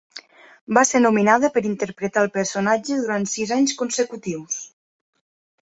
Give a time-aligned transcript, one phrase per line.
[0.77, 4.59] Va ser nominada per interpretar el personatge durant sis anys consecutius.